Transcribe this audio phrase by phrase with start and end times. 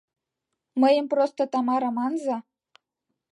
[0.81, 2.37] Мыйым просто Тамара манза.